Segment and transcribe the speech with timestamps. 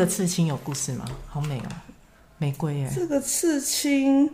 [0.00, 1.04] 这个刺青有故事吗？
[1.28, 1.68] 好美哦，
[2.38, 2.90] 玫瑰耶。
[2.96, 4.30] 这个刺青，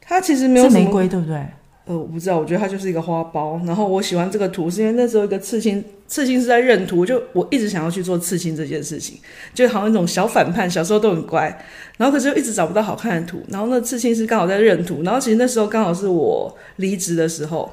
[0.00, 1.46] 它其实没有是玫瑰，对不对？
[1.84, 3.62] 呃，我不知道，我觉得它就是一个花苞。
[3.66, 9.18] 然后我喜欢这个图，是因为那时候一个刺青，刺青是在认图，就我一直想要去做刺青这件事情，
[9.52, 11.54] 就好像一种小反叛，小时候都很乖，
[11.98, 13.42] 然后可是又一直找不到好看的图。
[13.50, 17.70] 然后那刺青是刚好在认图，然后其实那时候刚好是我离职的时候，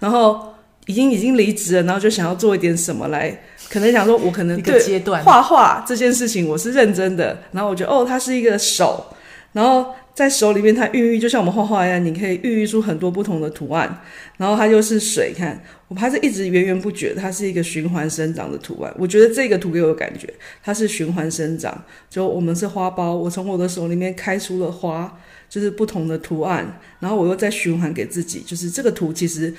[0.00, 0.52] 然后
[0.86, 7.38] 已经已经离职了，然后就想要做一点什么来，可能想说我可能对画画这件事情我是认真的。
[7.52, 9.06] 然后我觉得哦，它是一个手，
[9.52, 9.94] 然后。
[10.16, 14.00] 在手里面，它孕育就像我们画画一样，你可以孕育出很多不同的图案。
[14.38, 18.90] 然后它又是水，看我们还是一直源源不绝，它是一个循环生长的图案。
[18.98, 20.26] 我觉得这个图给我感觉，
[20.64, 21.84] 它是循环生长。
[22.08, 25.18] 就我们是花苞，我从我的手里面开出了花，
[25.50, 26.80] 就是不同的图案。
[27.00, 29.52] 然后我又再循环给自己，就是这个图其实，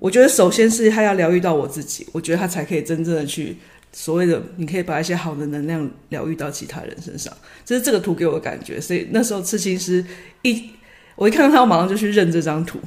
[0.00, 3.56] 我觉得首先是他要疗愈到我自己，我觉得他才可以真正的去。
[3.92, 8.80] 所谓的，你可以把一些好的能量疗愈到其他人身上，这是这个图给我的感觉。
[8.80, 10.04] 所以那时候刺青师
[10.42, 10.70] 一，
[11.16, 12.78] 我一看到他，我马上就去认这张图。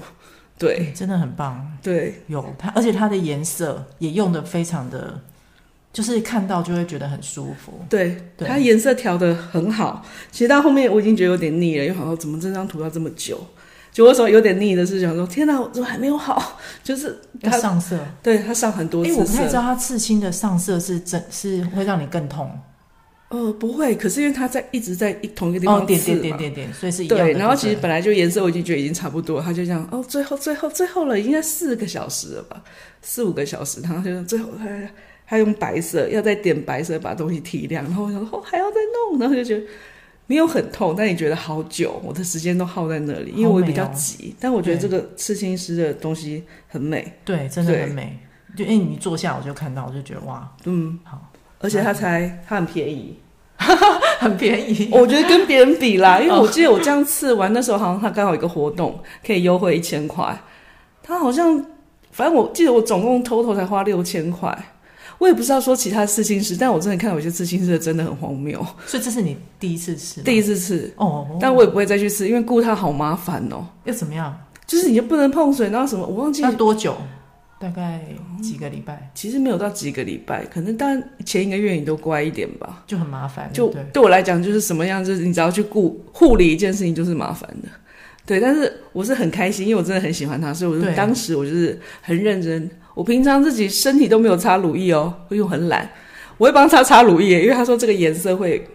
[0.58, 1.78] 对，欸、真的很棒。
[1.83, 5.20] 对，有它，而且它的颜色也用的非常的，
[5.92, 7.73] 就是看到就会觉得很舒服。
[7.89, 10.05] 对，对它颜色调的很好。
[10.31, 13.45] 其实到后面我已经觉得有点腻了，因为好像怎么这张图要这么久。
[13.94, 16.59] 就我说有点腻的是想说，天哪，我怎么还没有好？
[16.83, 19.16] 就是它上色，对它上很多次色。
[19.16, 22.49] 哎、欸，我不太知道它刺青的上色是真，是会让你更痛。
[23.30, 27.23] 呃，不会，可是因为它在一直在一同一个地方刺嘛，哦，点点点点点，所以是一样的。
[27.23, 32.64] 对，然后其实本来就颜色我已经觉得已经差不多，他就这样哦，最后最后最后了，应该四个小时了吧，
[33.03, 34.66] 四五个小时，然后就最后他
[35.27, 38.77] 他用白色要再点白色把东西提亮，然后我想说哦还要再
[39.11, 39.64] 弄，然后就觉得。
[40.25, 44.30] 没有很痛，但你觉得好久，我的时间都耗在那里，因为我比较急。
[44.31, 48.17] 哦、但我觉得这个刺青师的东西很美，对，真的很美。
[48.55, 53.17] 就因为你坐下，我就看到，我就觉得哇，嗯，好，而且它才它很便宜，
[54.19, 54.89] 很便宜。
[54.91, 60.39] 我觉得跟别人比啦， 因为我记得我这样刺完，那时候好像它刚好有一个活动，可以优惠一千块。
[61.02, 61.65] 它好像，
[62.11, 64.58] 反正我记得我总共 total 才花六千块。
[65.23, 68.60] 我也不知道说其他刺青师，但我真的看到有些刺青师真的很荒谬。
[68.86, 70.22] 所以这是你第一次吃？
[70.22, 73.66] 第一次吃哦，但我也不会再去吃，因为顾它好麻烦哦。
[73.86, 74.38] 要怎么样？
[74.67, 76.42] 就是你就不能碰水，然后什么我忘记。
[76.42, 76.98] 那多久？
[77.58, 78.02] 大概
[78.42, 78.95] 几个礼拜？
[78.95, 82.84] 嗯，其实没有到几个礼拜，可能但前一个月你都乖一点吧。
[82.86, 83.50] 就很麻烦。
[83.54, 87.70] 就对我来讲，就是什么样，就是你只要去顾护理一件事情，就是麻烦的。
[88.26, 92.70] 对，但是我是很开心，因为我真的很喜欢它，所以我就当时我就是很认真。
[92.93, 95.89] 我平常自己身体都没有擦乳液哦，因为我很懒，
[96.37, 98.65] 我会帮他擦乳液，因为他说这个颜色会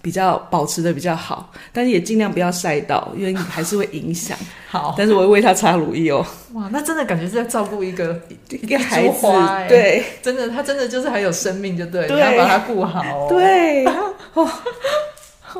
[0.00, 4.38] 比较保持的比较好，但是也尽量不要晒到，因为还是会影响。
[4.70, 6.24] 好，但是我会为他擦乳液哦。
[6.54, 9.26] 哇，那真的感觉是在照顾一个一个孩子，
[9.68, 13.26] 对，真的，他真的就是很有生命，就对，对，你要把他顾好哦。
[13.28, 13.84] 对。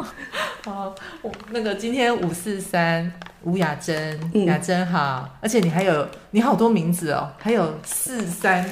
[0.64, 3.12] 好，我那个今天五四三
[3.42, 8.64] 吴雅珍，雅珍好，而且你还有你好多名字哦，还有四三，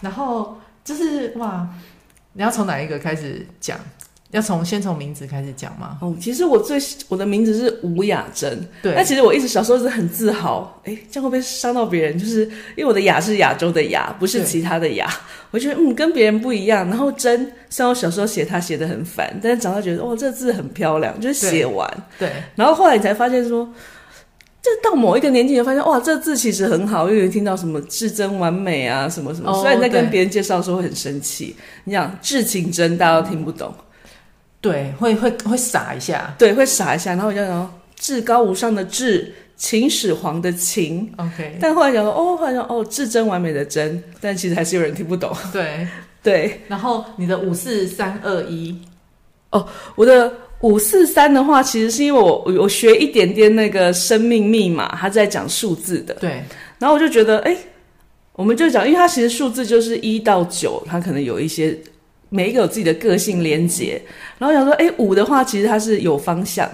[0.00, 1.68] 然后就是哇，
[2.34, 3.78] 你要从哪一个开始讲？
[4.36, 5.96] 要从先从名字开始讲吗？
[6.02, 8.92] 哦，其实我最我的名字是吴雅珍，对。
[8.94, 12.18] 那其实我一直小时候是很自豪，哎，这样会不会伤到别人？
[12.18, 12.44] 就是
[12.76, 15.10] 因为我的雅是亚洲的雅，不是其他的雅。
[15.50, 16.86] 我觉得嗯，跟别人不一样。
[16.86, 21.90] 然后真，虽然我小时候写它写的很烦，但是长大觉得哇，这字很漂亮，就是写完。
[22.18, 22.30] 对。
[22.54, 23.66] 然后后来你才发现说，
[24.60, 27.08] 就到某一个年纪，你发现哇，这字其实很好。
[27.08, 29.50] 因为有听到什么至真完美啊，什么什么。
[29.62, 33.72] 虽然你在跟别人介绍的时候会很生气，你讲至情真，大家都听不懂。
[34.66, 45.34] 对，会会会傻一下，对，会傻一下，然后我就说至高无上的至，秦始皇的秦，OK，但后来讲说，哦，好像哦，至真完美的真，但其实还是有人听不懂。
[45.52, 45.86] 对。
[46.26, 48.76] 对，然后你的五四三二一，
[49.50, 50.32] 哦，我的
[50.62, 56.42] 五四三的话，其实是因为我我学一点点那个生命密码，它在讲数字的，对，
[56.80, 57.56] 然后我就觉得，哎，
[58.32, 61.78] 我们就讲，因为它其实数字就是一到九，它可能有一些。
[62.28, 64.00] 每一个有自己的个性连接，
[64.38, 66.68] 然后想说，哎，五的话其实它是有方向，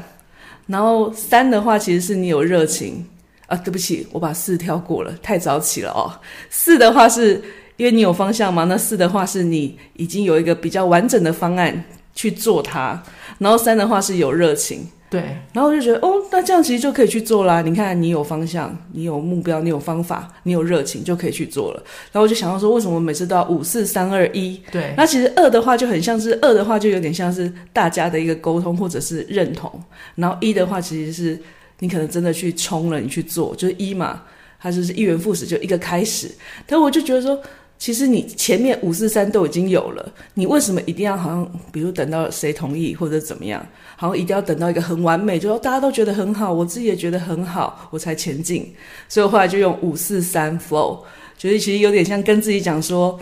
[0.67, 3.05] 然后三的话其实是你有热情
[3.47, 3.57] 啊。
[3.57, 6.11] 对不起，我把四跳过了，太早起了哦。
[6.49, 7.43] 四的话是
[7.77, 11.85] 因为你有方向嘛，那四的话是你已经有一个比较完整的方案
[12.15, 13.03] 去做它，
[13.39, 14.87] 然后三的话是有热情。
[15.13, 15.21] 对，
[15.53, 17.61] 然后我就觉得，哦，那这样其实就可以去做啦。
[17.61, 21.83] 你看，你有方向，你有目标，你有方法，你有热情，就可以去做了。
[22.11, 24.59] 然后我就想到说，为什么每次都要五四三二一？
[24.71, 29.71] 对，那其实二的话就很像是二的话，就有点像是大家的一个沟通或者是认同。
[30.15, 31.39] 然后一的话，其实是
[31.81, 34.23] 你可能真的去冲了，你去做，就是一嘛，
[34.59, 36.31] 它就是一元复始，就一个开始。
[36.67, 37.39] 但我就觉得说。
[37.83, 43.61] 其实你前面五四三都已经有了，你为什么一定要好像，比如等到谁同意或者怎么样，
[43.97, 48.73] 好像一定要等到一个很完美，就说大家都觉得很好，我自己也觉得很好，我才前进。
[49.09, 51.01] 所以我后来就用五四三 flow，
[51.37, 53.19] 觉得其实有点像跟自己讲说，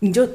[0.00, 0.28] 你就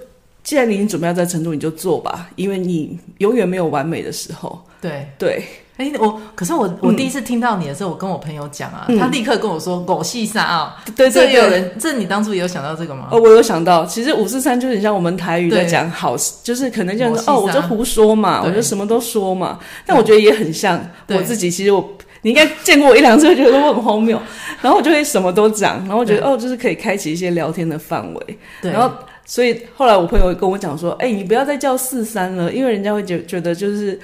[0.43, 4.59] 既然你已经准备要在成都，你就做吧，因为你永远没有完美的时候。
[4.81, 5.43] 对对。
[5.77, 13.09] 哎，我可是我我第一次听到你的时候，嗯、我跟我朋友讲啊，嗯、他立刻跟我说“狗戏沙”啊，对对对，这有人，这你当初也有想到这个吗？
[13.11, 19.59] 哦，我有想到，其实五四三就很像我们台语在讲好，就是可能这样说哦，我就胡说嘛，我就什么都说嘛。
[19.85, 21.87] 但我觉得也很像我自己，其实我
[22.23, 24.19] 你应该见过我一两次，觉得我很荒谬，
[24.63, 28.91] 然后我就会什么都讲，然后我觉得哦，就是可以开启一些聊天的范围，对，然后
[29.25, 33.99] 所以后来我朋友跟我讲说，哎，你不要再叫四三了，因为人家会觉觉得就是。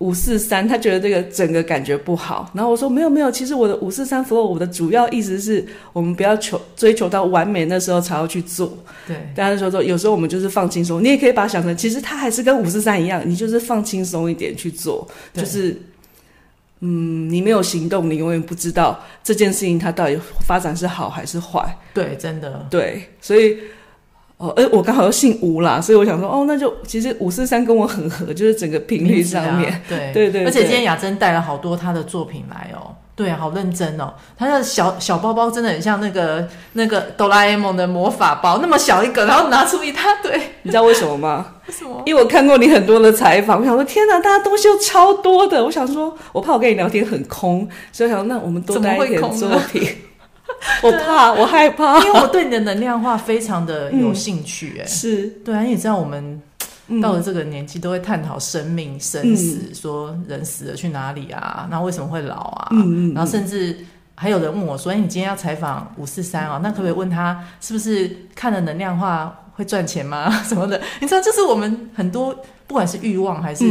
[0.00, 2.50] 五四三，他觉得这个整个感觉不好。
[2.54, 5.62] 然后我说没有没有，其实我的五四三 flow，我的主要意思是
[5.92, 8.78] 我们不要求追求到完美，那时候才要去做。
[9.06, 11.04] 对，大家说说，有时候我们就是放轻松。
[11.04, 15.06] 你也可以把它想成，其实它还是跟五四三一样，你就是放轻松一点去做。
[15.34, 15.76] 对就是，
[16.80, 21.78] 嗯，你没有行动，你永远不知道这件事情它到底发展是好还是坏。
[21.92, 22.66] 对，真的。
[22.70, 23.58] 对，所以。
[24.40, 30.44] 哦，哎，我刚好又姓吴啦，所以我想说，哦，那就其实五四三跟我很合，就是整个频率上面，啊、对对，对对。
[30.46, 34.14] 而且今天雅珍带了好多她的作品来哦，对啊，好认真哦。
[34.38, 40.32] 她的小小包包真的很像那个那个哆啦 A 梦的魔法包，那么小一个，然后拿出一大堆。
[40.64, 41.56] 你知道为什么吗？
[41.68, 42.00] 为什么？
[42.06, 45.62] 因为我看过你很多的采访，我想说，天哪，大家东西又超多的。
[45.62, 49.86] 我想说，我怕我跟你聊天很空，所以我想说，那我们多带一点作品。
[50.82, 54.80] 我怕，我害怕，因为我对你的能量化非常的有兴趣、欸。
[54.80, 56.40] 哎、嗯，是对啊，你知道，我们
[57.00, 61.68] 到了这个年纪都会探讨生命、生死，嗯、说人死了去哪里啊？
[61.70, 62.68] 那为什么会老啊？
[63.14, 63.76] 然后甚至
[64.14, 66.60] 还有人问我说：“哎，你今天要采访五四三啊？
[66.62, 70.30] 那可不可以问他是不是看了能量化会赚钱吗？
[70.44, 70.80] 什么的？
[71.00, 72.34] 你知道，这是我们很多
[72.66, 73.64] 不管是欲望还是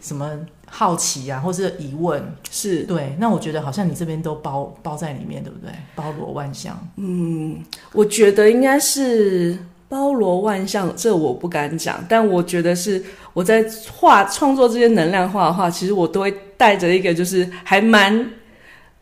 [0.00, 0.30] 什么。”
[0.74, 3.14] 好奇啊，或是疑问，是对。
[3.18, 5.70] 那我觉得好像你这边都包包在里面，对不对？
[5.94, 6.74] 包罗万象。
[6.96, 9.54] 嗯，我觉得应该是
[9.86, 12.02] 包罗万象，这我不敢讲。
[12.08, 13.04] 但我觉得是
[13.34, 18.30] 我在画创作这些能量画的话，其实我都会带着一个，就是还蛮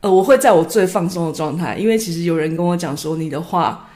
[0.01, 1.77] 呃，我会在我最放松的状态。
[1.77, 3.89] 因为其实有人跟我讲说，你的画，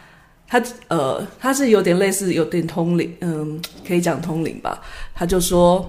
[0.46, 4.80] 他呃，他是有点类似，有点通灵，嗯，可以讲通灵吧。
[5.12, 5.84] 他就说。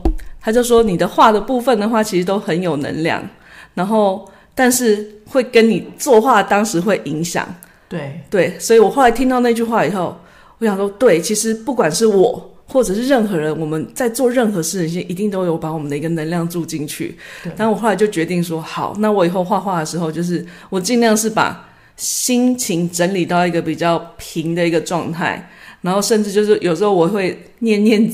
[0.46, 3.28] 他就说：“你的画的部分的话，其实都很有能量，
[3.74, 7.44] 然后但是会跟你作画当时会影响。
[7.90, 10.16] 对对，所以我后来听到那句话以后，
[10.60, 17.18] 我想说，对，其实不管是我或者是任何人，我们在做任何事情，一定都有把我们的一个能量注进去。
[17.44, 21.68] 对，但我后来就决定说，好，那我以后画画的时候，就是我尽量是把
[21.98, 25.50] 心情整理到一个比较平的一个状态，
[25.82, 28.08] 然后甚至就是有时候我会念念。”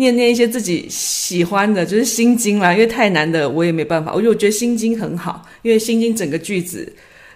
[0.00, 4.14] 念念一些自己喜欢的，就是心经啦，因为太难的我也没办法。
[4.14, 6.90] 我就觉得心经很好，因为心经整个句子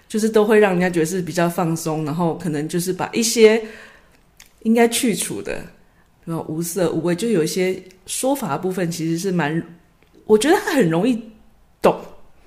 [0.07, 3.61] 就是都会让人家觉得是比较放松，然后可能就是把一些
[4.63, 5.63] 应该去除的，
[6.25, 9.61] 然后无色无味，就有一些说法部分其实是蛮，
[10.25, 11.21] 我觉得它很容易
[11.83, 11.95] 懂。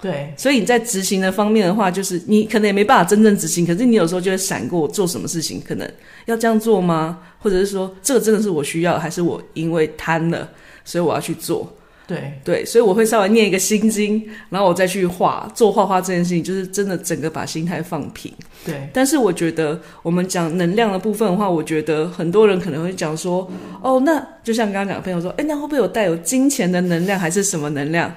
[0.01, 5.91] 对，所以你在执行的方面的话，就是你可能也没办法真正执行，可是你有时候就会闪过做什么事情，可能
[6.27, 7.19] 要这样做吗？
[7.41, 10.49] 或者是说，这个真的是我需要，还是我因为贪了，
[10.85, 11.69] 所以我要去做？
[12.07, 18.33] 对对，所以我会稍微念一个心经，然后我再去画做画画这件事情，就是真的整个把心态放平。
[18.65, 23.51] 对，但是我觉得我们讲能量的部分的话，我觉得很多人可能会讲说，
[23.83, 28.15] 哦，那就像刚刚讲的朋友说，哎，那会不会有带有金钱的能量，还是什么能量？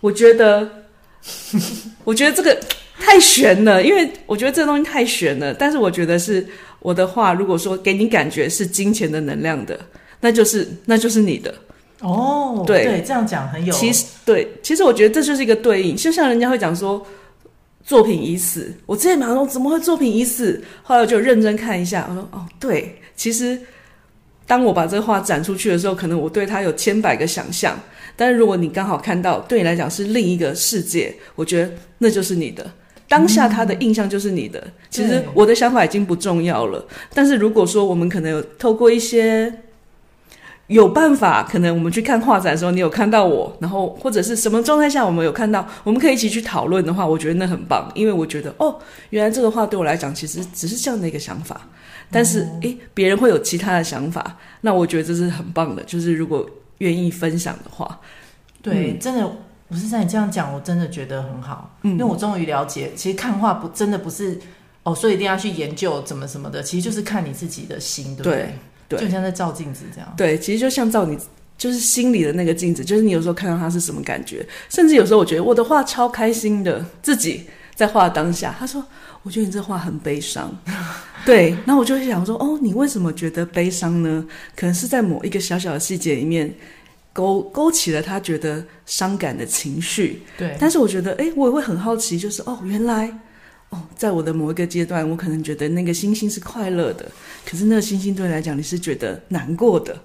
[0.00, 0.66] 我觉得。
[2.04, 2.58] 我觉得这个
[2.98, 5.54] 太悬了，因为我觉得这个东西太悬了。
[5.54, 6.46] 但是我觉得是
[6.80, 9.78] 我的话，如果说给你感觉是金钱的能量的，
[10.20, 11.54] 那就是那就是你的
[12.00, 12.64] 哦。
[12.66, 13.72] 对对，这样讲很有。
[13.74, 17.04] 其实对，其实我觉得这就是一个对应，就像人家会讲说
[17.84, 18.74] 作品已死。
[18.86, 20.62] 我之前马上说怎么会作品已死？
[20.82, 23.58] 后来我就认真看一下，我说哦，对，其实
[24.46, 27.78] 当我把这个画展出去的时候，可能我对他有千百个想象。
[28.20, 32.68] 但是如果你刚好看到，对你来讲是另一个世界，我觉得那就是你的
[33.08, 34.58] 当下，他的印象就是你的。
[34.58, 36.84] 嗯、其实我的想法已经不重要了。
[37.14, 39.60] 但是如果说我们可能有透过一些
[40.66, 47.88] 有办法，可能我们去看画展的时候，你有看到我，然后或者是什么状态下我们有看到，我们可以一起去讨论的话，我觉得那很棒。
[47.94, 48.76] 因为我觉得哦，
[49.10, 51.60] 原来这个画对我来讲其实只是这样的一个想法。
[52.10, 55.84] 但是诶，别人会有其他的想法，那我觉得这是很棒的。
[55.84, 56.44] 就是如果。
[56.78, 58.00] 愿意分享的话，
[58.62, 59.30] 对，嗯、真的
[59.68, 64.38] 不是像你这样讲，我真的觉得很好，嗯、因为我终于了解，其实看画不真的不是
[64.82, 68.54] 哦，所以一定要去研究怎么什么的，其实就是看你自己的心，对不对？
[68.98, 70.14] 就像在照镜子这样。
[70.16, 71.18] 对，其实就像照你
[71.58, 77.44] 就是心里的那个镜子，就是你有时候看到它是什么感觉，甚至有时候我觉得我的画超开心的，自己
[77.74, 78.82] 在画当下，他说
[79.22, 80.56] ：“我觉得你这话很悲伤。
[81.26, 84.26] ”对，然后我就会想说：“哦，你为什么觉得悲伤呢？
[84.56, 86.54] 可能是在某一个小小的细节里面。”
[87.10, 90.56] 勾勾起了他觉得伤感的情绪，对。
[90.60, 93.12] 但是我觉得，哎，我也会很好奇，就是哦，原来，
[93.70, 97.10] 哦，在我的某一个阶段，我可能觉得那个星星是快乐的，
[97.44, 100.00] 可是那个星星对你来讲，你是觉得难过的。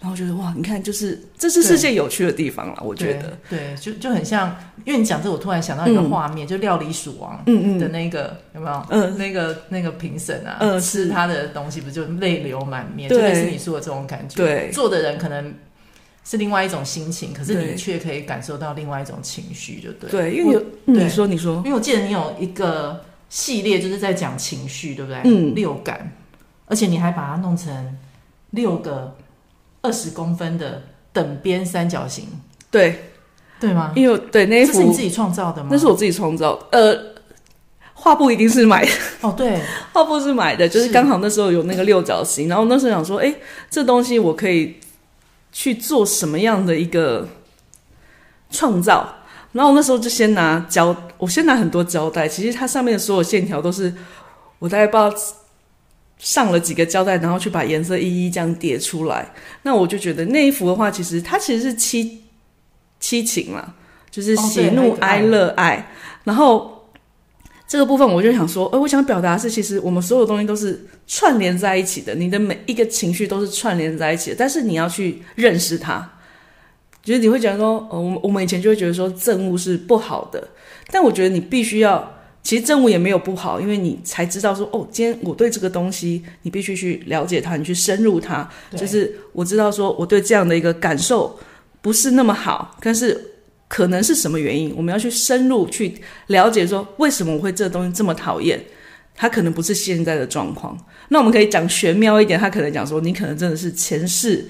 [0.00, 2.82] 然后觉得，哇，你看，就是这是世界有趣的地方了。
[2.84, 8.86] 我觉得，对，就就很像，因为你讲这，我突然想到一个画面，嗯、就料理鼠王，嗯嗯的那个、嗯、有没有？
[8.90, 13.08] 嗯，那个那个评审啊，嗯，吃他的东西，不就泪流满面？
[13.08, 14.36] 对，就类似你说的这种感觉。
[14.36, 15.54] 对，做的人可能。
[16.26, 20.10] 是另外一种心情，可是你却可以感受到另外一种情绪，就对。
[20.10, 25.20] 对，因为有你说你说，因为我记得你有一个系列就是在讲情绪，对不对？
[25.24, 26.10] 嗯，六感，
[26.64, 27.98] 而且你还把它弄成
[28.52, 29.14] 六个
[29.84, 32.26] 二十公分的等边三角形，
[32.70, 33.10] 对，
[33.60, 33.92] 对吗？
[33.94, 35.68] 因为对那一幅是你自己创造的吗？
[35.70, 37.14] 那是我自己创造的，呃，
[37.92, 39.60] 画布一定是买的哦，对，
[39.94, 43.32] 画布是买的，就是刚好那时候有那个六角形，然后那时候想说，哎，
[43.70, 44.76] 这东西我可以。
[45.56, 47.28] 去做什么样的一个
[48.50, 49.08] 创造？
[49.52, 52.26] 然后我那时候就先拿胶，我先拿很多胶带。
[52.26, 53.94] 其实它上面的所有线条都是
[54.58, 55.16] 我大概不知道
[56.18, 59.32] 上了几个胶带，然后去把颜色一一这样叠出来。
[59.62, 62.22] 那我就觉得那一幅的话，其实它其实是七
[63.00, 63.74] 七情嘛，
[64.10, 65.90] 就是喜怒哀乐爱。
[66.24, 66.72] 然后。
[67.66, 76.08] 这个部分我就想说，呃，我想表达的是，其实我们所有东西都是串联在一起的，你的每一个情绪都是串联在一起的，但是你要去认识它。
[77.02, 80.46] 就是你会觉得说，呃，我们我们以前就会觉得说憎恶是不好的，
[80.92, 82.14] 但我觉得你必须要，
[82.44, 91.36] 其实政务也没有不好，因为你才知道说，哦，今天我对这个东西，你必须去了解它，你去深入它，就是我知道说我对这样的一个感受
[91.82, 93.32] 不是那么好，但是。
[93.66, 94.72] 可能是什么原因？
[94.76, 95.92] 我们要去深入去
[96.28, 98.62] 了解，说为什么我会这个东西这么讨厌？
[99.16, 100.78] 它可能不是现在的状况。
[101.08, 104.46] 那我们可以讲玄妙一点，他可能讲说，你可能真的是前世，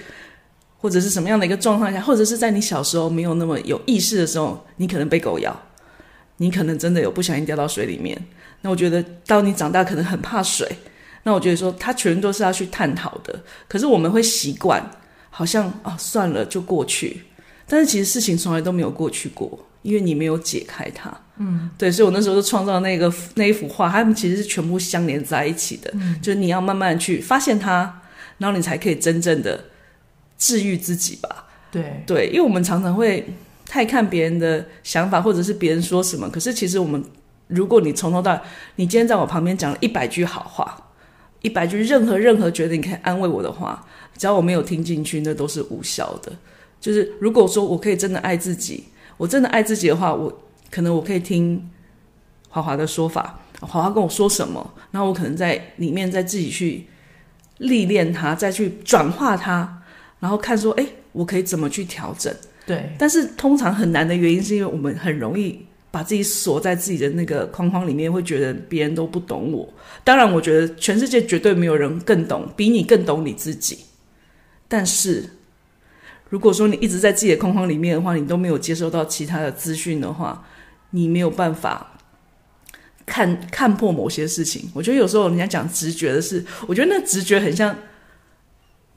[0.77, 5.59] 或者是什么样的一个状况下，或者是在你小时候没有那么有意识的时候，你可能被狗咬，
[6.39, 8.21] 你可能真的有不小心掉到水里面。
[8.63, 10.67] 那我觉得，到你长大可能很怕水。
[11.23, 13.43] 那我觉得说，它全都是要去探讨的。
[13.67, 14.83] 可是我们会习惯，
[15.31, 17.23] 好像啊，算了，就过去。
[17.67, 21.11] 但是其实事情从来都没有过去过，因为你没有解开它。
[21.39, 25.91] 嗯，对，所以我那时候就创造那个那一幅画，它们其实是全部相连在一起的。
[25.95, 28.03] 嗯，就是你要慢慢去发现它，
[28.39, 29.65] 然后你才可以真正的
[30.39, 31.47] 治愈自己吧。
[31.71, 33.27] 对对，因为我们常常会
[33.75, 36.31] 太看别人的想法，或者是别人说什么。
[36.31, 37.03] 可是其实我们，
[37.49, 38.41] 如果你从头到，
[38.77, 40.93] 你今天在我旁边讲了一百句好话，
[41.43, 43.85] 一百句任何任何觉得你可以安慰我的话，
[44.17, 46.31] 只要我没有听进去，那都是无效的。
[46.81, 48.85] 就是如果说我可以真的爱自己，
[49.17, 50.33] 我真的爱自己的话，我
[50.71, 51.69] 可能我可以听
[52.49, 56.87] 华华的说法，华华跟我说什么，然后我可能在里面再自己去
[57.59, 59.83] 历练它，再去转化它，
[60.21, 62.33] 然后看说，哎，我可以怎么去调整？
[62.67, 62.91] 对。
[62.99, 69.69] 但是通常很难的原因是因为我们很容易把自己锁在自己的那个框框里面，会觉得别人都不懂我。
[70.03, 73.79] 当然，我觉得全世界绝对没有人更懂，比你更懂你自己，
[74.69, 75.25] 但是。
[76.31, 80.45] 如果说你一直在自己的框框里面的话，你都没有接收到其他的资讯的话，
[80.91, 81.97] 你没有办法
[83.07, 84.69] 看看破某些事情。
[84.75, 87.77] 我觉得有时候人家讲直觉的事，我觉得那直觉很像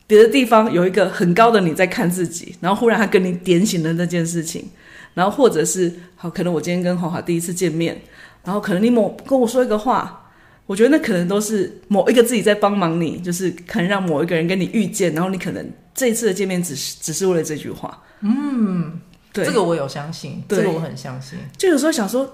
[0.07, 4.65] 别的地方有一个很高的你在看自己，然后忽然他跟你点醒了那件事情，
[5.13, 8.01] 然后或者是好，可能我今天跟华华第一次见面，
[8.43, 10.23] 然后可能你某跟我说一个话。
[10.65, 18.03] 我觉得那可能都是某一个自己在帮忙你，就是可能让某一个人跟你遇见，然后你可能这一次的见面只是只是为了这句话。
[18.19, 18.99] 嗯，
[19.31, 21.39] 对，这个我有相信，这个我很相信。
[21.55, 22.29] 就有时候想说，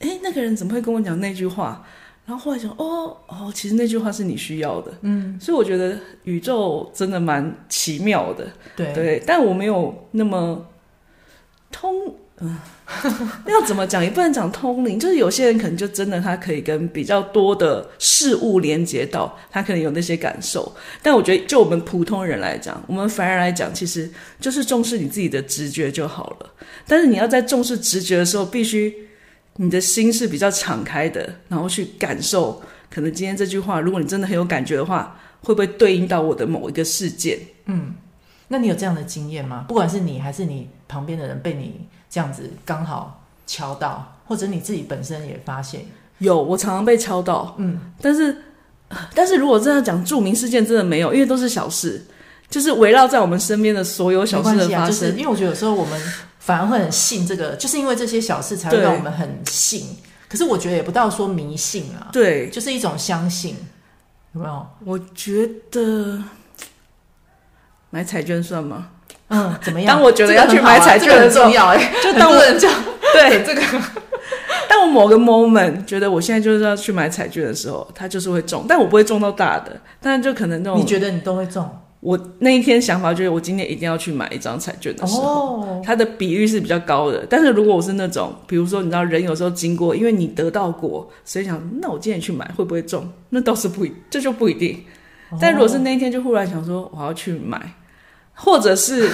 [0.00, 1.82] 哎，那个人怎么会跟我讲那句话？
[2.28, 4.92] 然后后来想，哦哦，其实那句话是你需要的。
[5.00, 8.46] 嗯，所以我觉得宇宙真的蛮奇妙的。
[8.76, 10.66] 对对，但我没有那么
[11.72, 12.14] 通。
[12.40, 12.56] 嗯，
[13.48, 20.70] 要怎么讲也不能讲通灵，就是有些人可能就真的他可以跟比较多的事物连接到，他可能有那些感受。
[21.02, 24.08] 但我觉得就我们普通人来讲，我们凡人来讲，其实
[24.38, 26.50] 就是重视你自己的直觉就好了。
[26.86, 29.07] 但是你要在重视直觉的时候，必须
[29.58, 32.60] 你的心是比较敞开的，然后去感受。
[32.90, 37.38] 可能今天这句话，如果你真的很有感觉的话，会不会对应到我的某一个事件？
[37.66, 37.94] 嗯，
[38.48, 39.66] 那你有这样的经验吗？
[39.68, 41.86] 不管是你还是你旁边的人被你。
[42.10, 45.82] 这样子刚好敲到，或者你自己本身也发现
[46.20, 48.34] 有，我常常被敲到，嗯，但是
[49.14, 52.02] 但是如果真的讲著名事件，真的没有，因为都是小事，
[52.48, 54.86] 就是围绕在我们身边的所有小事的发生。
[54.86, 56.00] 就是因为我觉得有时候我们
[56.48, 59.98] 反而会很信这个，就是因为这些小事才会让我们很信。
[60.26, 63.54] 可是我觉得也不到说迷信啊，对，就是一种相信，
[64.32, 64.66] 有没有？
[64.86, 66.22] 我觉得
[67.90, 68.88] 买彩券算吗？
[69.28, 69.94] 嗯，怎么样？
[69.94, 73.62] 当我觉得要去买彩券的时候，很重要哎，就当我这样对这个。
[74.70, 81.68] 当我某个 moment 觉得我现在就是要去买彩券的时候，它就是会中，但我不会中到大的，但就可能那种你觉得你都会中。
[82.00, 85.84] 我那一天想法就是，我今天一定要去买一张彩券的时候，oh.
[85.84, 87.26] 它的比率是比较高的。
[87.28, 93.08] 但是如果我是那种，比如说你知道人有时候经过，因为你得到过，所以想那我今天去买会不会中？
[93.30, 94.78] 那倒是不一，这就不一定。
[95.30, 95.40] Oh.
[95.40, 97.74] 但如果是那一天就忽然想说我要去买，
[98.32, 99.10] 或者是，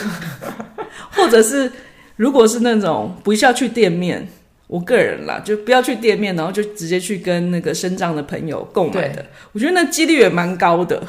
[1.10, 1.72] 或者是
[2.16, 4.28] 如果是那种不需要去店面。
[4.66, 9.24] 我个人啦，就不要去店面，然后就直接去跟那个身障的朋友购买的。
[9.52, 11.00] 我觉得那几率也蛮高的。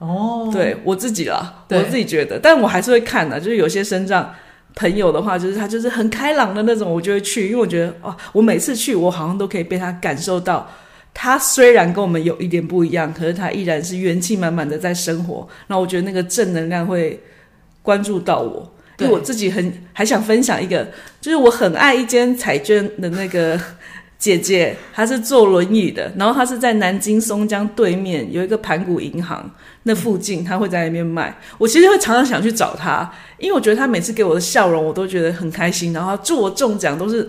[0.00, 3.38] 哦，对我自己啦，我自己觉得，但我还是会看的。
[3.38, 4.34] 就是有些身障
[4.74, 10.68] 朋友的话，就是他就是很开朗的那种，我就会去，因为我觉得哦，我每次去，我好像都可以被他感受到。
[11.12, 15.46] 他虽然跟我们有一点不一样，可是他依然是元气满满的在生活。
[15.66, 17.20] 那我觉得那个正能量会
[17.82, 18.74] 关注到我。
[18.98, 20.86] 因为我自己很还想分享一个，
[21.22, 23.58] 就是我很爱一间彩娟的那个
[24.20, 29.50] 姐姐，她是坐轮椅的，然后她是在南京松江对面有一个盘古银行
[29.82, 31.36] 那附近，她会在那边卖。
[31.58, 35.92] 我其实会常常想去找她，因为我觉得她每次给我的笑容，我都觉得很开心。
[35.92, 37.28] 然后祝我中奖都是。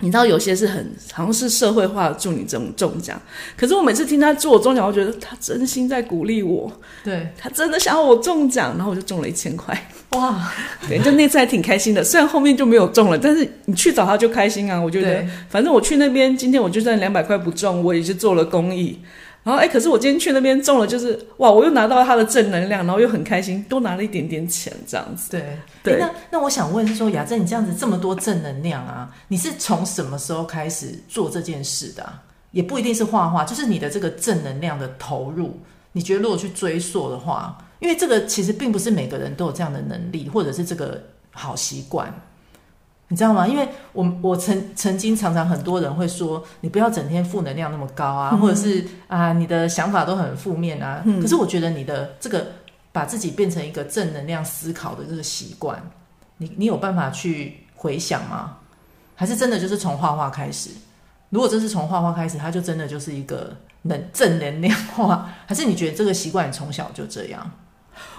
[0.00, 3.20] 你知道有些是很好像是社会化的祝你中中奖，
[3.56, 6.70] 可是我每次听他祝我中奖，我觉得他真心在鼓励我，
[7.02, 10.52] 对，他真的想要我中奖，然后我就中了一千块，哇，
[10.86, 18.98] 对，就那次还挺开心的，虽然后面就没有中了，但是你去找他就开心啊，我觉得反正我去那边，今天我就算两百块不中，我也是做了公益。
[19.46, 25.30] 然后哎，可是我今天去那边中了，就是哇，我又拿到了他的正能量，然后又很开心，多拿了一点点钱，这样子。
[25.30, 26.00] 对对。
[26.00, 32.24] 那那我想问说，雅正，你这样子这么多正能量啊，你是从什么时候开始做这件事的啊？
[32.50, 35.60] 也不一定是画画，就是你的这个正能量的投入，
[35.92, 42.12] 你觉得如果去追溯的话，因为这个其实并不是每个人都有这样的能力，或者是这个好习惯。
[43.08, 43.46] 你知道吗？
[43.46, 51.02] 因为我我曾曾经常常很多人会说，你不要整天负能量那么高啊，嗯、或者是啊，你的想法都很负面啊。
[51.04, 52.48] 嗯、可是我觉得你的这个
[52.90, 55.80] 把自己变成一个正能量思考的这个习惯，
[56.38, 58.56] 你你有办法去回想吗？
[59.14, 60.70] 还是真的就是从画画开始？
[61.30, 65.28] 如果这是从画画开始，它就真的就是一个能正能量化？
[65.46, 67.50] 还是你觉得这个习惯从小就这样？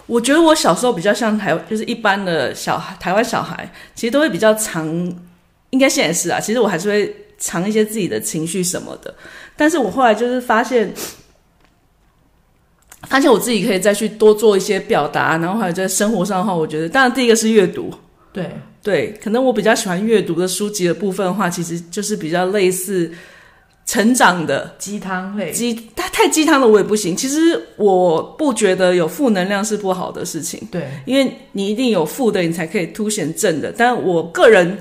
[0.06, 4.88] 我觉得我小时候比较像台，就是一般的小孩，台湾小孩其实都会比较藏，
[5.72, 6.40] 应该现在是啊。
[6.40, 9.14] 其实我还是会藏一些自己的情绪什么的。
[9.56, 10.94] 但是我后来就是发现，
[13.10, 17.94] 发现我自己可以再去多做一些表达，然后还有在生活上的话，我觉得当然第一个是阅读，
[18.32, 18.50] 对
[18.82, 23.12] 对，可能我比较喜欢阅读的书籍的部分的话，其实就是比较类似。
[23.88, 27.16] 成长的鸡汤类，鸡它太鸡汤了，我也不行。
[27.16, 33.74] 其实我不觉得有负能量是不好的事情，对，因为你一定有负的，你才可以凸显正的。
[33.76, 34.78] 但我个人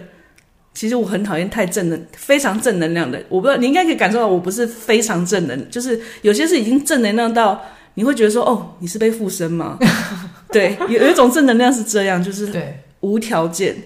[0.75, 3.23] 其实我很讨厌太正能，非常正能量的。
[3.29, 7.63] 我不知道你应该可以感受到，我不是非常正能，就是有些是已经正能量到
[7.95, 9.79] 你会觉得说，哦，你是被附身吗？
[10.51, 13.77] 对，有有一种正能量是这样，就是对无条件，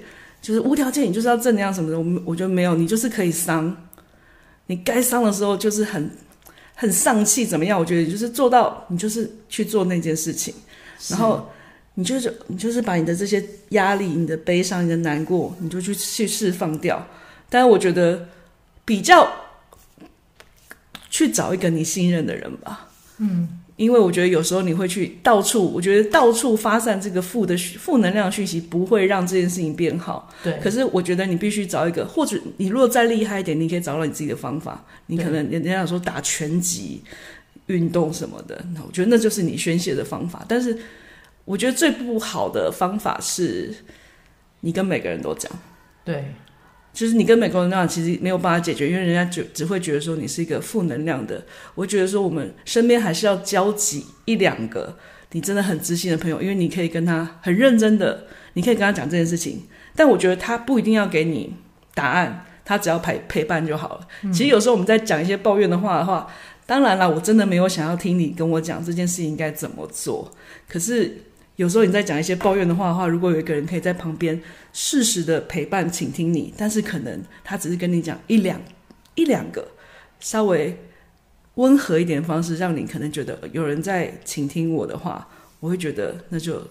[0.40, 2.00] 就是无条件，你就是要正能量什么的。
[2.00, 3.76] 我我觉得没有，你就是可以伤。
[4.70, 6.08] 你该伤的时候就是很
[6.76, 7.76] 很丧气，怎么样？
[7.76, 10.54] 我觉得你就是做到，你就是去做那件事情，
[11.08, 11.50] 然后
[11.94, 17.04] 你就是你就是把你的这些压力、你的悲伤、你的难过，你就去去释放掉。
[17.48, 18.28] 但是我觉得
[18.84, 19.28] 比较
[21.10, 23.58] 去找一个你信任的人吧，嗯。
[23.80, 30.30] 因为我觉得有时候你会去到处，我觉得到处发散这个负的负能量讯息，不会让这件事情变好。
[30.44, 30.52] 对。
[30.62, 34.84] 可是我觉得你必须找一个，或者你如果再厉害一点，你可以找到你自己的方法。
[35.06, 37.02] 你可能人家说打拳击、
[37.68, 40.44] 运动什么的，那我觉得那就是你宣泄的方法。
[40.46, 40.76] 但是
[41.46, 43.74] 我觉得最不好的方法是，
[44.60, 45.50] 你跟每个人都讲。
[46.04, 46.34] 对。
[46.92, 51.42] 就是你跟美国人那样，其实没有办法解决，因为人家就只会觉得说你是一个负能量的。
[51.74, 54.96] 我觉得说我们身边还是要交集一两个
[55.30, 59.62] 你真的很知心的朋友，因为你可以跟他很认真的，你可以跟他讲这件事情。
[59.94, 61.54] 但我觉得他不一定要给你
[61.94, 64.08] 答案，他只要陪陪伴就好了。
[64.22, 64.32] 嗯。
[64.32, 66.26] 其实有时候我们在讲一些抱怨的话的话，
[66.66, 70.30] 当然了，我真的没有想要听你跟我讲这件事情应该怎么做，
[70.68, 71.16] 可是。
[71.60, 74.40] 有时候你在讲一些抱怨的话的话，如果有一个人可以在旁边
[74.72, 78.58] 适时的陪伴、倾听你，但是可能他只是跟你讲一两
[79.14, 79.68] 一两个，
[80.20, 80.74] 稍微
[81.56, 85.28] 温和一点的方式，让你可能觉得有人在倾听我的话，
[85.60, 86.66] 我会觉得那就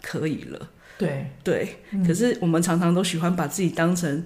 [0.00, 0.70] 可以了。
[0.98, 4.24] 对对，可是我们常常都喜欢把自己当成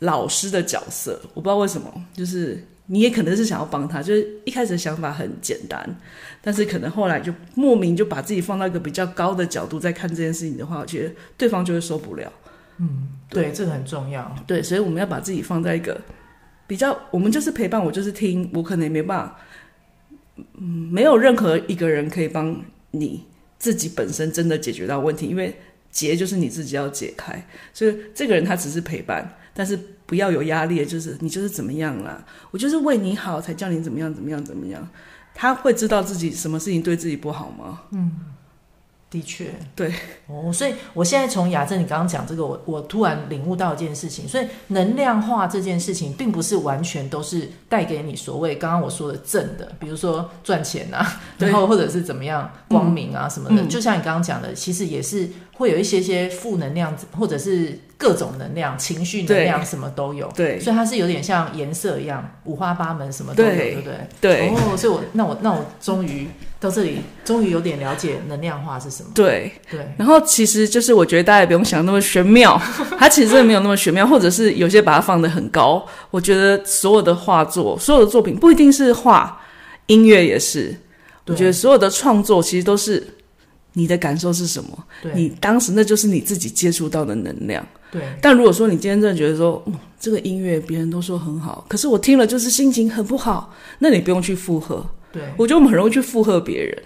[0.00, 5.96] 老师的角色，我不知道为什么，就是你也可能是想要帮他，就是一开始的想法很简单，
[6.40, 12.30] 但是可能后来就莫名就把自己放到一个比较高的角度在看这件事情的话，我觉得对方就会受不了。
[12.78, 14.34] 嗯，对，对，这个很重要。
[14.46, 16.00] 对，所以我们要把自己放在一个
[16.66, 19.38] 比较，我们就是陪伴，我就是听，我可能也没办法，
[20.54, 23.24] 嗯，没有任何一个人可以帮你
[23.58, 25.54] 自己本身真的解决到问题，因为
[25.90, 29.36] 结就是你自己要解开，所以这个人他只是陪伴。
[29.54, 29.78] 但是
[30.12, 34.86] 不要有压力，就是你就是怎么样啦，我就是为你好才叫你怎么样怎么样怎么样，
[35.34, 37.84] 他会知道自己什么事情对自己不好吗？
[37.92, 38.12] 嗯，
[39.08, 39.90] 的确，对。
[40.26, 57.78] 哦，所以我现在从雅正你刚刚讲这个，我我突然领悟到一件事情，所以能量化这件事情，并不是完全都是带给你所谓刚刚我说的正的，比如说赚钱啊，然后或者是怎么样光明啊什么的，嗯，就像你刚刚讲的，其实也是会有一些些负能量，或者是。
[58.02, 63.94] 各种能量、情绪能量什么都有，对，所以它是有点像颜色一样，五花八门，什么都有，对，对不对？
[64.20, 64.48] 对。
[64.48, 66.26] 哦，所以我那我那我终于
[66.58, 69.10] 到这里，终于有点了解能量化是什么。
[69.14, 69.86] 对对。
[69.96, 72.60] 然后其实就是我觉得大家也不用想那么玄妙，
[72.98, 75.86] 它其实真的没有那么玄妙，或者是有些把它放得很高。
[76.10, 79.40] 我觉得所有的画作、所有的作品不一定是画，
[79.86, 80.74] 音乐也是。
[81.26, 83.06] 我觉得所有的创作其实都是
[83.74, 84.76] 你的感受是什么？
[85.00, 87.64] 对，你当时那就是你自己接触到的能量。
[87.92, 94.84] 对，但如果说你今天真的觉得说，嗯，这个音乐别人都说很好，可是我听了就是心情很不好，那你不用去附和。
[95.12, 96.82] 对，我觉得我们很容易去附和别人，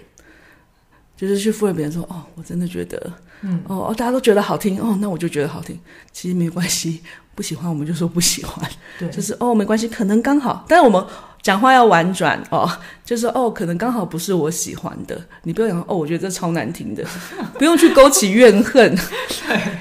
[1.15, 5.79] 就是去附和别人说，哦，我真的觉得，嗯，哦，大家都觉得好听，哦，那我就觉得好听，
[6.11, 7.01] 其实没关系，
[7.33, 11.05] 不喜欢我们就说不喜欢，对，就是哦，没关系，可能刚好，但是我们。
[11.47, 12.69] 讲话要婉转哦，
[13.05, 17.01] 就是哦，可能刚好不是我喜欢的，你不要讲哦，我觉得这超难听的，
[17.57, 18.93] 不用去勾起怨恨。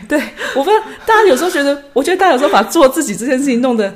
[0.07, 0.17] 对，
[0.55, 3.93] 我不知道大家有时候觉得，我觉得大家有时候把做自己这件事情弄得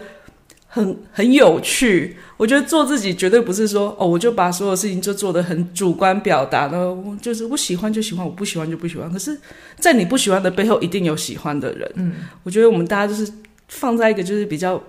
[0.66, 2.16] 很很有趣。
[2.36, 9.08] 我觉得做自己绝对不是说哦，我就把所有事情就做得很主观表达，然后就是我喜欢就喜欢，我不喜欢就不喜欢。
[9.12, 9.38] 可是，
[9.78, 11.88] 在你不喜欢的背后，一定有喜欢的人。
[11.94, 13.32] 嗯，我觉得我们大家就是
[13.68, 14.82] 放在一个就是比较。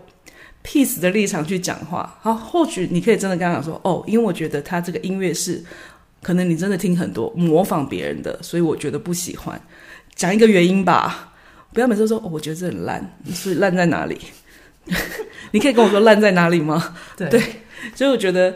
[0.63, 5.63] Peace 的立场去讲话，好，或许你可以真的跟他讲说，哦，因为我觉得他这个音乐是，
[6.21, 9.59] 可能你真的听很多模仿别人的，所以我觉得不喜欢，
[10.15, 11.33] 讲一个原因吧，
[11.73, 14.17] 不要每次都说，哦，我觉得这很烂，所以烂在哪里？
[15.51, 16.95] 你可以跟我说烂在哪里吗？
[17.17, 17.41] 对，对，
[17.95, 18.55] 所以我觉得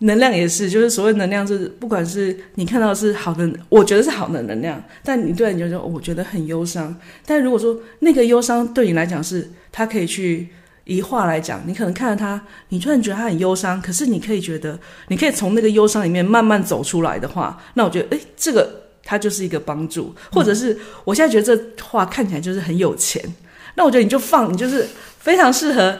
[0.00, 10.48] 能量也是，就是所谓能量，是不管是你看到是好的，我觉得是好的能量，但你对你就说，哦，我觉得很忧伤，但如果说那个忧伤对你来讲是，他可以去。
[10.88, 14.76] 以话来讲，你可能看着他，你突然觉得他很忧伤，可是你可以觉得，
[15.08, 20.74] 你可以从那个忧伤里面慢慢走出来的话，那我觉得，诶，这个他就是一个帮助，或者是
[21.04, 23.22] 我现在觉得这话看起来就是很有钱，
[23.74, 25.98] 那我觉得你就放，你就是非常适合。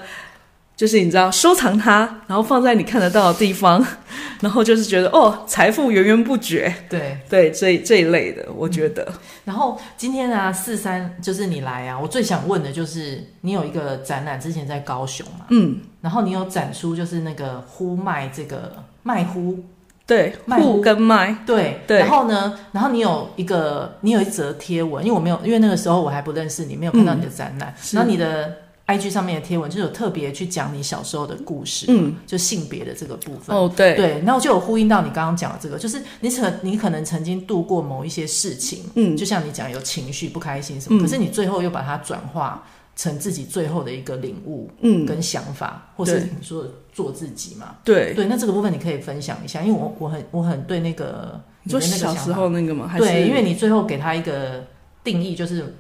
[0.79, 3.85] 就是你知道收藏它，然后放在你看得到的地方，
[4.41, 6.73] 然后就是觉得哦，财富源源不绝。
[6.89, 9.03] 对对，这这一类的，我觉得。
[9.09, 9.15] 嗯、
[9.47, 15.47] 然后今天啊，四三就是你来啊，我最想问的就是，你有一个展览，之前在高雄嘛？
[15.51, 15.81] 嗯。
[16.01, 19.59] 然后你有展出就是那个呼麦这个麦呼，
[20.07, 21.99] 对，呼跟麦，对对。
[21.99, 28.68] 然后呢，然后你有一个，你有一则贴文，因为我没有，因为那个时候我还不认识你，没有看到你的展览，嗯、然后你的。
[28.89, 54.65] IG 上面的贴文就有特别去讲你小时候的故事，嗯，就性别的这个部分，哦，对，对，然后就有呼应到你刚刚讲的这个，就是你可你可能曾经度过某一些事情，嗯，就像你讲有情绪不开心什么，嗯，可是你最后又把它转化成自己最后的一个领悟，嗯，跟想法，或是你说做自己嘛，对，对，那这个部分你可以分享一下，因为我我很我很对那个你的那个小时候那个嘛，对，因为你最后给他一个
[55.05, 55.75] 定义就是。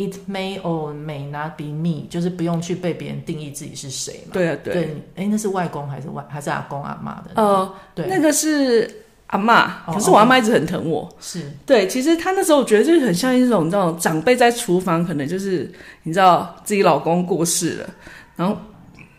[0.00, 4.30] It may or may not be me，就是不用去被别人定义自己是谁嘛。
[4.32, 4.72] 对啊，对。
[4.72, 7.30] 对，哎，那是外公还是外还是阿公阿妈的？
[7.34, 11.06] 哦，对，那个是阿妈，可是我阿妈一直很疼我。
[11.20, 15.70] 是对，其实他那时候我觉得就是很像一种那种长辈在厨房，可能就是
[16.04, 17.90] 你知道自己老公过世了，
[18.36, 18.56] 然后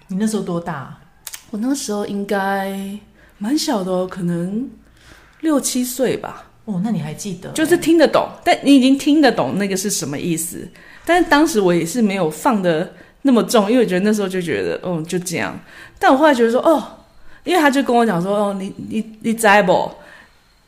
[0.07, 0.97] 你那时候多大？
[1.51, 2.97] 我那时候应该
[3.37, 4.67] 蛮小的哦，可能
[5.41, 6.45] 六七岁吧。
[6.71, 7.49] 哦，那你还记得？
[7.51, 10.67] 就是听得懂，但你已经听得懂那个是什么意思。
[11.05, 15.59] 但是当时我也是没有放的那么重，因为我觉得那时候就觉得，嗯，就这样。
[15.99, 16.83] 但我后来觉得说，哦，
[17.43, 19.91] 因为他就跟我讲说，哦，你你你知不？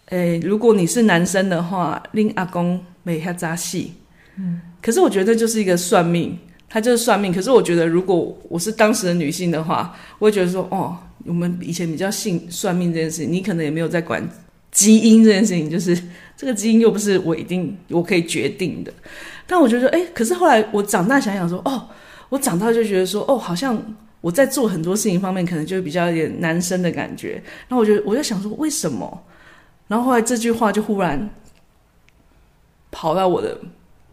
[0.10, 3.94] 诶，如果你是男生的话，令阿公没下扎戏。
[4.38, 4.60] 嗯。
[4.82, 6.38] 可是我觉得就是一个算命，
[6.68, 7.34] 他就是算命。
[7.34, 14.28] 可是我觉得，如果我是当时的女性的话，我会觉得说，哦，我们以前比较信算命这件事情，你可能也没有在管
[14.74, 15.98] 基因这件事情，就是
[16.36, 18.92] 这个基因又不是我一定我可以决定的。
[19.48, 21.88] 但我觉得，哎，可是后来我长大想想说，哦，
[22.30, 23.82] 我长大就觉得说，哦，好像
[24.20, 27.42] 我在做很多事情方面，可能就比较有点男生的感觉。
[27.68, 29.24] 然后我就我就想说，为什么？
[29.88, 31.30] 然后后来这句话就忽然
[32.90, 33.60] 跑到我的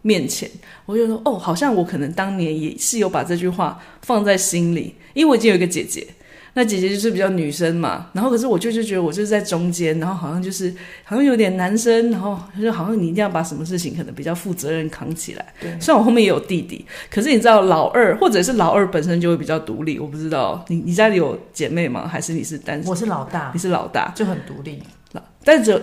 [0.01, 0.49] 面前，
[0.85, 6.05] 我就说：“哦，好像我可能当年也是有把这句话放在心里，因为我已经有一个姐姐，
[6.53, 8.07] 那姐姐就是比较女生嘛。
[8.13, 15.45] 然后可是我就就觉得我就是在中间，然后好像就是好像有点男生，然后就好像你一定要把什么事情可能比较负责任扛起来。
[15.59, 19.97] 对，虽然我后面也有弟弟，可是你知道老二或者是老二本身就会比较独立。
[19.97, 22.07] 我不知道你你家里有姐妹吗？
[22.07, 22.89] 还是你是单身？
[22.89, 24.81] 我是老大，你是老大就很独立。
[25.13, 25.81] 老但是只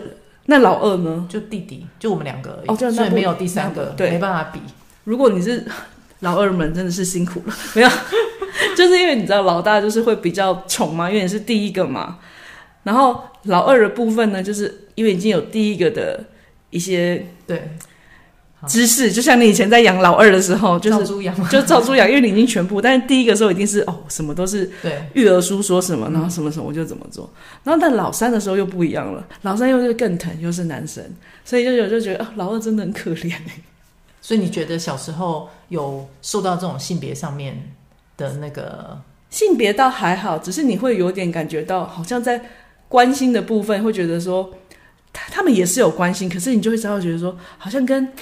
[0.51, 1.27] 那老二呢？
[1.29, 2.69] 就弟弟，就我们两个而已。
[2.69, 4.61] 哦，这样所以没有第三个，对，没办法比。
[5.05, 5.63] 如果你是
[6.21, 7.55] 老二们，真的是辛苦了。
[7.77, 7.89] 没有，
[8.79, 12.19] 就是因为你知道老大就是会比较宠嘛，因为你是第一个嘛。
[12.85, 16.25] 然后老二的部分呢，就是因为已经有第一个的
[16.71, 17.69] 一些对。
[18.67, 22.83] 知识就像你以前在养老二的时候，就是猪养，就照猪养，因为你已经全部。
[22.83, 27.31] 但是第一个时候一定是哦，什么都是对育儿书说什么，然后什么什么我就怎么做。
[27.63, 31.05] 然后但老三的时候又不一样了，老三又是更疼，又是男生，
[31.45, 33.33] 所以就有就觉得啊、哦，老二真的很可怜。
[34.21, 37.57] 所以你觉得小时候有受到这种性别上面
[38.19, 39.01] 的那个
[39.31, 42.39] 性别倒还好，只是你会有点感觉到，好像在
[42.87, 44.53] 关心的部分会觉得说
[45.11, 48.13] 他他们也是有关心，可是你就会稍微觉得说好像跟。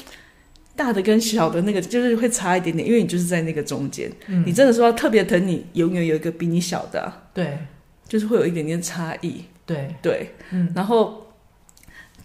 [0.79, 4.13] 大的跟小的那个就是会差一点点，因为你就是在那个中间。
[4.27, 7.23] 嗯，你真的说要特别疼你，永远有一个比你小的啊。
[7.33, 7.59] 对，
[8.07, 9.43] 就是会有一点点差异。
[9.65, 10.71] 对对，嗯。
[10.77, 11.29] 然后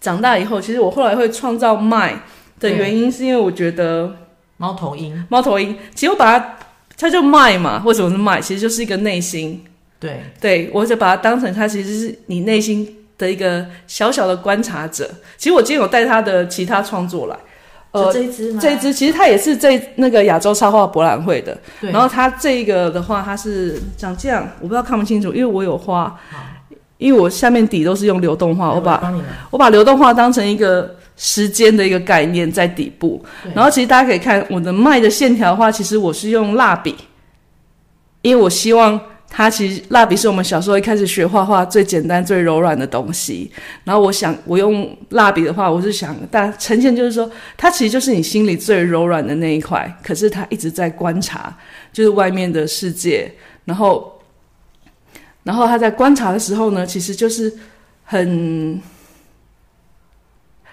[0.02, 2.24] 长大以后，其实我后来会创造麦
[2.60, 4.14] 的原因，是因为我觉得
[4.58, 6.58] 猫头鹰，猫头鹰，其实我把它，
[7.02, 8.40] 它叫麦嘛，为什么是卖？
[8.40, 9.60] 其实就是一个内心。
[9.98, 15.10] 对对，我就把它当成它其实是你内心的一个小小的观察者。
[15.36, 17.36] 其实我今天有带他的其他创作来。
[17.90, 18.60] 呃，这一只吗？
[18.62, 21.58] 这一只其实它也是这那个亚洲插画博览会的。
[21.80, 21.90] 对。
[21.90, 26.16] 然后它这个的话，它是长这样，我不知道看不清楚，因为我有画，
[26.98, 29.12] 因为我下面底都是用流动画，我把，
[29.50, 33.24] 我把流动画当成一个时间的一个概念在底部。
[33.54, 36.96] 然后其实大家可以看我的麦的线条的话，其实我是用蜡笔，
[38.22, 39.00] 因为我希望。
[39.34, 43.50] 它其实蜡笔是我们小时候一开始学画画最简单、最柔软的东西。
[43.82, 49.90] 然后我想，我用蜡笔的话，我是想大家呈现，就是说，它其实就是你心里最柔软的那一块。
[50.02, 51.56] 可是它一直在观察，
[51.94, 53.32] 就是外面的世界。
[53.64, 54.20] 然后，
[55.44, 57.50] 然后他在观察的时候呢，其实就是
[58.04, 58.78] 很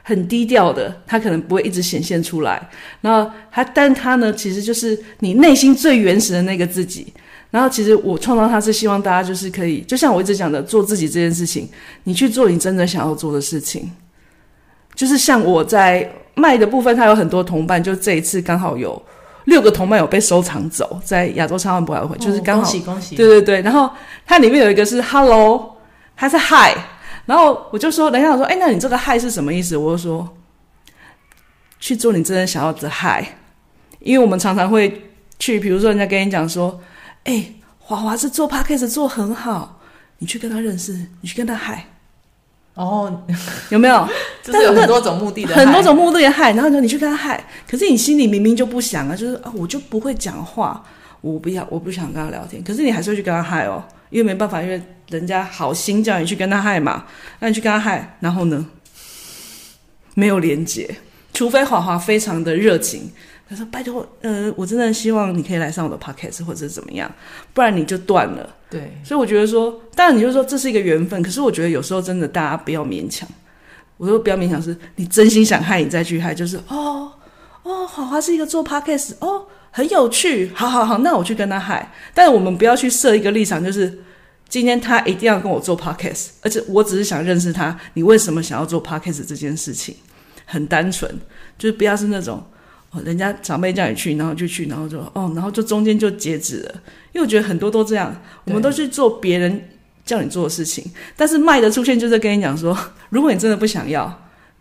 [0.09, 2.59] 很低调的，他可能不会一直显现出来。
[3.01, 7.13] 然后他，但他呢，其实就是你内心最原始的那个自己。
[7.51, 11.69] 然后其实我创造它是希望大家就是可以，就像我一直讲的，做自己这件事情，
[12.05, 13.91] 你去做你真的想要做的事情。
[14.95, 19.01] 就是像我在卖的部分，它有很多同伴，就这一次刚好有
[19.45, 23.61] 六个同伴有被收藏走，在亚洲插画博览会，就是刚好，恭喜恭喜，对对对。
[23.61, 23.89] 然后
[24.25, 25.77] 它里面有一个是 Hello，
[26.15, 26.77] 它是 Hi，
[27.29, 29.77] 然后我就说，等一下我说，哎，那你这个 Hi 是什么意思？
[29.77, 30.27] 我就说，
[31.79, 33.23] 去做你真的想要的 Hi，
[33.99, 36.81] 因为我们常常会去，比如说人家跟你讲说。
[37.25, 37.45] 哎，
[37.77, 39.79] 华华是做 podcast 做很好，
[40.19, 41.85] 你去跟他认识，你去跟他嗨，
[42.73, 43.23] 哦，
[43.69, 44.07] 有没有？
[44.41, 50.81] 就是有很多种目的的，很多种目的的害，然后呢，你去跟他害，可是你心里明明就不想啊，就是啊，我就不会讲话，
[51.21, 57.05] 我不要，我不想跟他聊天，可是你还是会去跟他嗨哦，因为没办法，因为人家好心叫你去跟他嗨嘛，
[57.39, 58.65] 那你去跟他嗨，然后呢，
[60.15, 60.97] 没有连接，
[61.33, 63.11] 除非华华非常的热情。
[63.49, 67.11] 他说：“拜托，呃，我真的希望你可以来上我的 podcast，或者是怎么样，
[67.51, 73.27] 不然你就断了。”对，所以我觉得说，当然你就说这是一个缘分，可是我觉得有时候真的大家不要勉强。
[73.97, 77.11] 我说不要勉强，是你真心想害你再去害，就是哦
[77.63, 81.91] 哦，华华是一个做 podcast，哦，很有趣，好好好，那我去跟他嗨。
[82.13, 83.97] 但是我们不要去设一个立场，就是
[84.49, 89.95] 今天他一定要跟我做 podcast，而且我只是想认识他，你为什么想要做 podcast 这件事情？
[90.45, 91.09] 很单纯，
[91.57, 92.43] 就是不要是那种。
[93.05, 96.71] 人家长辈叫你去，然后就去，然后就哦，然后就中间就截止了。
[97.11, 99.69] 因为我觉得很多都这样，我们都去做别人
[100.03, 100.83] 叫你做的事情。
[101.15, 102.75] 但是麦的出现就是跟你讲说，
[103.11, 104.11] 如果你真的不想要，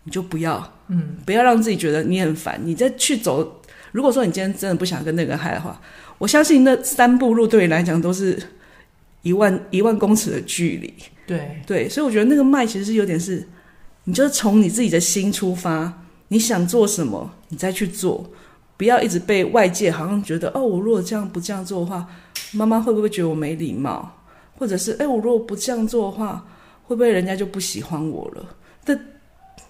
[0.05, 2.61] 你就不要，嗯，不要让自己觉得你很烦。
[2.63, 5.81] 你再去走，如果说你今天真的不想跟那个人嗨的话，
[6.19, 8.39] 我相信那三步路对你来讲都是
[9.23, 10.93] 一万一万公尺的距离。
[11.27, 13.47] 对对，所以我觉得那个麦其实是有点是，
[14.05, 16.05] 你就是从你自己的心出发。
[16.31, 18.23] 你想做什么，你再去做，
[18.77, 22.07] 不要一直被外界好像觉得哦，我如果这样不这样做的话，
[22.53, 24.15] 妈妈会不会觉得我没礼貌？
[24.59, 26.47] 或者是哎，我如果不这样做的话，
[26.85, 28.45] 会不会人家就不喜欢我了？
[28.85, 28.99] 但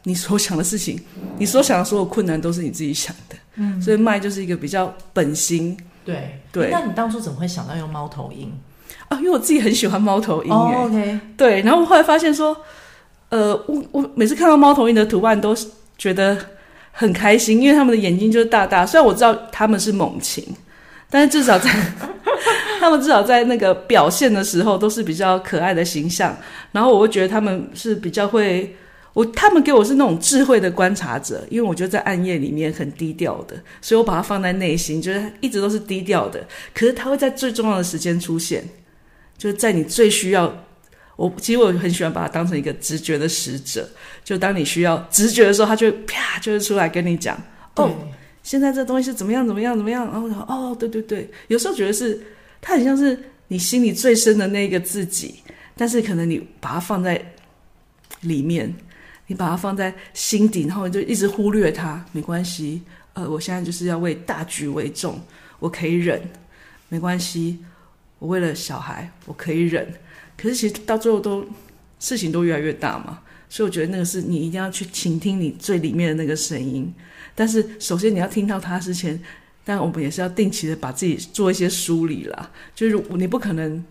[0.02, 1.00] 你所想的事情，
[1.38, 3.36] 你所想的所有困难都是你自己想的。
[3.54, 5.76] 嗯，所以麦就是一个比较本心。
[6.04, 6.70] 对对。
[6.72, 8.52] 那你当初怎么会想到用猫头鹰？
[9.08, 10.52] 啊，因为我自己很喜欢猫头鹰。
[10.52, 11.20] 哦，OK。
[11.36, 12.56] 对，然后我后来发现说，
[13.30, 15.56] 呃，我我每次看到猫头鹰的图案都
[15.96, 16.36] 觉得
[16.92, 18.84] 很开心，因为他们的眼睛就是大大。
[18.84, 20.44] 虽然我知道他们是猛禽，
[21.08, 21.70] 但是至少在
[22.78, 26.36] 他们至少在那个表现的时候都是比较可爱的形象。
[26.72, 28.76] 然后我会觉得他们是比较会，
[29.14, 36.44] 我他们给我是那种智慧的观察者，因为我觉得在暗夜里面很低调的，所以我把它放在内心，就是一直都是低调的。
[36.74, 38.62] 可是它会在最重要的时间出现。
[39.38, 40.52] 就在你最需要，
[41.16, 43.88] 我其实我很喜欢把它当成一个直觉的使者。
[44.24, 47.40] 就当你需要直觉的时候，他就啪，就是出来跟你讲，
[47.76, 47.94] 哦，
[48.42, 50.04] 现在这东西是怎么样怎么样怎么样。
[50.12, 52.20] 然后哦，对对对，有时候觉得是，
[52.60, 55.36] 它很像是你心里最深的那个自己，
[55.76, 57.24] 但是可能你把它放在
[58.22, 58.74] 里面，
[59.28, 62.82] 你把它放在心底，然后你就一直忽略它，没关系。
[63.14, 65.20] 呃，我现在就是要为大局为重，
[65.58, 66.20] 我可以忍，
[66.88, 67.58] 没关系。
[68.18, 69.86] 我为了小孩，我可以忍，
[70.36, 71.46] 可是其实到最后都
[71.98, 76.92] 事情都越来越大嘛，所以我觉得那个是你一定要去倾听你最里面的那个声音。
[77.34, 79.20] 但是首先你要听到它之前，
[79.64, 82.50] 但我们也是要定期的把自己做一些梳理啦。
[82.74, 83.84] 就是你不可能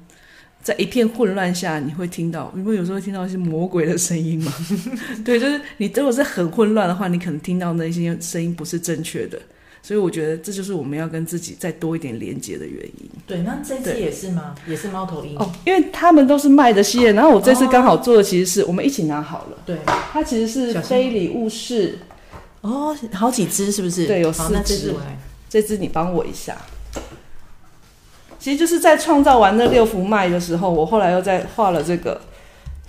[0.61, 4.53] 在一片混乱下，你会听到，因为有时候会听到一些魔鬼的声音嘛。
[5.23, 9.39] 对，就是你如果是很混乱的话，你可能听到那些声音不是正确的。
[9.87, 13.09] 所以我觉得这就是我们要跟自己再多一点连接的原因。
[13.25, 14.53] 对，那这次也是吗？
[14.67, 17.13] 也是猫头鹰哦，因为他们都是卖的系列。
[17.13, 19.57] 然后我这次刚好做的其实是、哦、我们一起拿好了。
[19.65, 19.77] 对，
[20.11, 21.99] 它其实是非礼勿视。
[22.59, 24.05] 哦，好几只是不是？
[24.05, 24.93] 对，有四只。
[25.49, 26.57] 这只你帮我一下。
[28.37, 32.19] 其实就是在创造完那六幅卖的时候，我后来又在画了这个。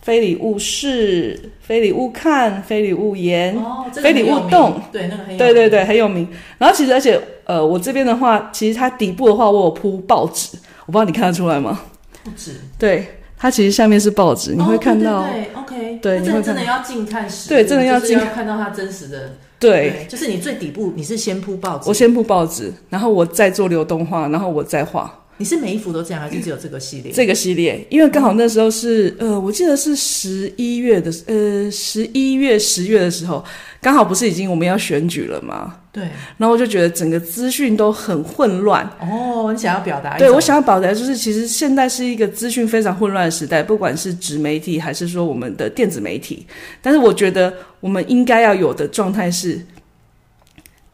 [0.09, 4.81] 非礼勿视，非礼勿看，非礼勿言，哦这个、非礼勿动。
[4.91, 6.27] 对，那个很有对对对，很有名。
[6.57, 11.83] 然后其实，而且呃，我这边的话，其实它底部的话，我有铺报纸，我不知道你看得出来吗？
[12.25, 12.53] 报纸。
[12.79, 15.19] 对，它其实下面是报纸，你会看到。
[15.21, 15.99] 哦、对，对，对，OK。
[16.01, 17.51] 对，你会真的要近看实。
[17.51, 19.35] 对，真的要近要看到它真实的。
[19.59, 25.13] 对，对，就是你最底部，你是先铺报纸，我先铺报纸，然后我再做流动画，然后我再画。
[25.39, 27.13] 你是每一幅都这样，还是只有这个系列？
[27.13, 33.45] 这个系列，因为刚好那时候是、嗯、呃，我记得是十一月的，呃，十一月、十月的时候，
[33.81, 35.77] 刚好不是已经我们要选举了吗？
[35.93, 36.03] 对。
[36.37, 38.85] 然后我就觉得整个资讯都很混乱。
[39.01, 40.19] 哦，你想要表达？
[40.19, 46.45] 对，我想要表达就是，其实现在是一个资讯非常混乱的时代，不管是纸媒体还是说我们的电子媒体。
[46.83, 49.65] 但是我觉得我们应该要有的状态是，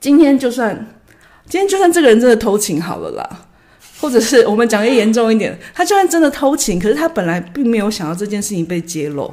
[0.00, 0.86] 今天就算
[1.48, 3.46] 今天就算这个人真的偷情好了啦。
[4.04, 9.32] 或者是我们讲的严重一点，他就算真的偷情，可是他本来并没有想要这件事情被揭露。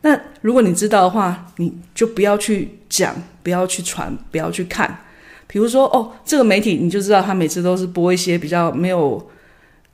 [0.00, 3.14] 那如果你知道的话，你就不要去讲，
[3.44, 5.02] 不要去传，不要去看。
[5.46, 9.24] 比如说，哦，这个媒体你就知道他每次都是播一些比较没有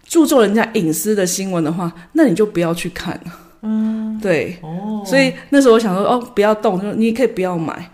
[0.07, 3.21] 注重人家隐私的新闻的话，那你就不要去看。
[3.61, 4.57] 嗯，对。
[4.63, 5.05] 哦。
[5.05, 7.91] 所以那时候我想说，哦，不要动，说你可以不要买，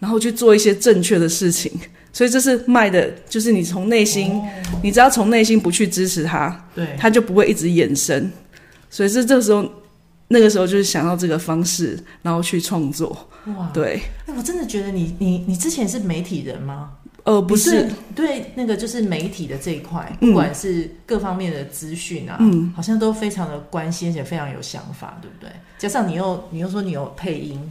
[0.00, 1.72] 然后去做一些正确的事情。
[2.12, 4.48] 所以这是卖的，就是你从内心，哦、
[4.82, 8.30] 你只要从内心不去支持他，对，他就不会一直衍生。
[8.90, 9.64] 所以是这个时候，
[10.28, 13.28] 那个时候就是想到这个方式，然后去创作。
[13.56, 14.02] 哇，对。
[14.26, 16.94] 哎，我真的觉得你你你之前是媒体人吗？
[17.22, 25.50] 呃，不是，对那个就是媒体的这一块，不管是各方面的资讯啊，嗯，好像都非常的关心，而且非常有想法，对不对？
[25.78, 27.70] 加上你又你又说你有配音，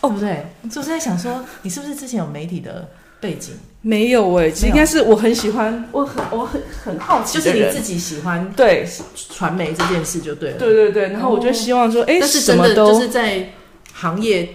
[0.00, 0.44] 哦，对不对？
[0.68, 2.86] 就是在想说，你是不是之前有媒体的？
[3.24, 3.54] 背景。
[3.86, 8.86] 没有哎、欸，应该是我很喜欢，我很我很很好奇，就是你自己喜欢对。
[9.30, 11.08] 传媒这件事就对了，对对对。
[11.10, 13.50] 然后我就希望说，哎、哦，是真的就是在
[13.92, 14.48] 行业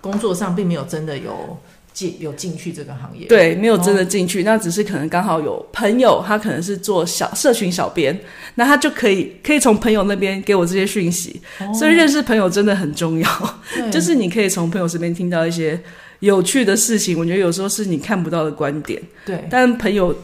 [0.00, 1.58] 工作上并没有真的有
[1.92, 8.18] 进有进去这个行业，对，没有真的进去，哦、那只是可能刚好有朋友，他可能是做小社群小编，
[8.54, 13.28] 那他就可以可以从朋友那边给我这些讯息，哦、所以认识朋友真的很重要，
[13.92, 15.78] 就是你可以从朋友身边听到一些。
[16.22, 19.02] 有趣的事情，我觉得有时候是你看不到的观点。
[19.26, 20.14] 对，但朋友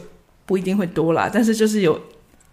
[0.45, 1.99] 不一定会多啦，但是就是有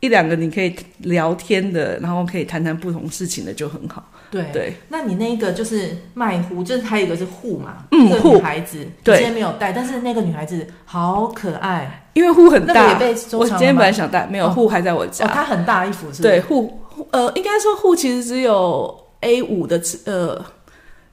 [0.00, 4.04] 一两个你可以聊天的，然后可以谈谈不同事情的就很好。
[4.32, 13.20] 对对，那你那个就是麦呼，就是还有一个是呼嘛，嗯，那个女孩子，对，今天没有带，但是那个女孩子好可爱，因为呼很大，那个也被？
[13.36, 15.24] 我今天本来想带，没有呼还在我家。
[15.24, 16.22] 哦，她很大一幅是不是？
[16.22, 16.80] 对，呼
[17.12, 20.44] 呃，应该说呼其实只有 A 五的呃。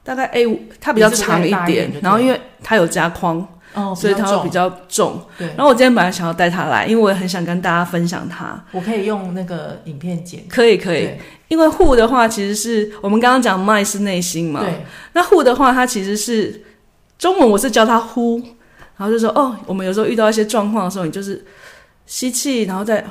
[0.03, 5.21] 大概 A 五，它比较长一点，然后因为它有加框，哦，所以它会比较重。
[5.37, 5.47] 对。
[5.55, 8.61] 然后我今天本来想要带它来，因为我也很想跟大家分享它。
[8.71, 10.43] 我可以用那个影片剪。
[10.49, 11.09] 可以可以。
[11.47, 14.59] 因为 Who 的话，其实是我们刚刚讲 Mind 是内心嘛。
[14.59, 14.85] 对。
[15.13, 16.63] 那 Who 的话，它其实是
[17.17, 18.43] 中文，我是教它 Who，
[18.97, 21.45] 然后就说哦，我们有时候遇到一些状况的时候，你就是
[22.05, 23.05] 吸气，然后再。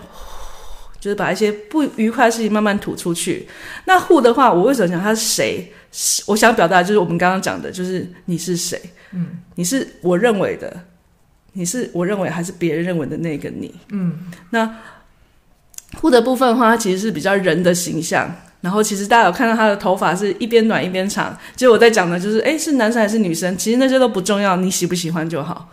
[1.02, 3.48] 就是把一些不愉快的事情慢慢吐出去。
[3.86, 5.72] 那 Who 的话，我为什么讲他是谁？
[6.26, 8.80] 我想表达就是我们刚刚讲的，就是你是谁？
[9.10, 10.84] 嗯，你是我认为的，
[11.54, 13.74] 你是我认为还是别人认为的那个你？
[13.90, 14.78] 嗯，那
[16.00, 18.32] Who 的部分的话，它其实是比较人的形象。
[18.60, 21.36] 然后其实大家有看到他的头发是一边短一边长。
[21.56, 23.58] 其实我在讲的就是，诶，是男生还是女生？
[23.58, 25.68] 其实那些都不重要，你喜不喜欢就好。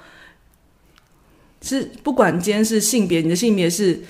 [1.61, 4.01] 是不管今天是性别，你的性别是。